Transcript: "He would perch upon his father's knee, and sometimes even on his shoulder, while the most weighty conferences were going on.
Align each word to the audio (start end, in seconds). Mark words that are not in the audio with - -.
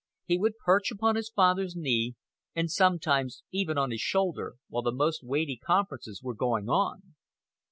"He 0.25 0.39
would 0.39 0.57
perch 0.57 0.89
upon 0.89 1.15
his 1.15 1.29
father's 1.29 1.75
knee, 1.75 2.15
and 2.55 2.71
sometimes 2.71 3.43
even 3.51 3.77
on 3.77 3.91
his 3.91 4.01
shoulder, 4.01 4.55
while 4.67 4.81
the 4.81 4.91
most 4.91 5.23
weighty 5.23 5.57
conferences 5.57 6.23
were 6.23 6.33
going 6.33 6.67
on. 6.67 7.13